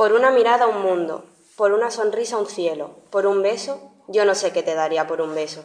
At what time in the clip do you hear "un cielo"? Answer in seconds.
2.38-2.92